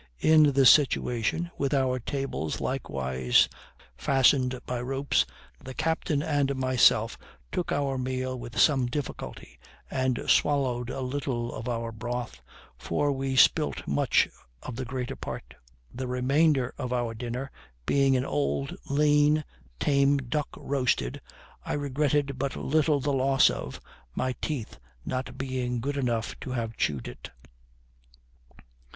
In 0.23 0.53
this 0.53 0.71
situation, 0.71 1.51
with 1.59 1.75
our 1.75 1.99
tables 1.99 2.59
likewise 2.59 3.47
fastened 3.95 4.59
by 4.65 4.81
ropes, 4.81 5.27
the 5.63 5.75
captain 5.75 6.23
and 6.23 6.55
myself 6.55 7.19
took 7.51 7.71
our 7.71 7.99
meal 7.99 8.35
with 8.35 8.57
some 8.59 8.87
difficulty, 8.87 9.59
and 9.91 10.19
swallowed 10.27 10.89
a 10.89 11.01
little 11.01 11.53
of 11.53 11.69
our 11.69 11.91
broth, 11.91 12.41
for 12.79 13.11
we 13.11 13.35
spilt 13.35 13.85
much 13.87 14.27
the 14.73 14.85
greater 14.85 15.15
part. 15.15 15.53
The 15.93 16.07
remainder 16.07 16.73
of 16.79 16.91
our 16.91 17.13
dinner 17.13 17.51
being 17.85 18.17
an 18.17 18.25
old, 18.25 18.75
lean, 18.89 19.43
tame 19.79 20.17
duck 20.17 20.49
roasted, 20.57 21.21
I 21.63 21.73
regretted 21.73 22.39
but 22.39 22.55
little 22.55 22.99
the 22.99 23.13
loss 23.13 23.51
of, 23.51 23.79
my 24.15 24.33
teeth 24.41 24.79
not 25.05 25.37
being 25.37 25.79
good 25.79 25.95
enough 25.95 26.35
to 26.39 26.53
have 26.53 26.75
chewed 26.75 27.07
it. 27.07 27.29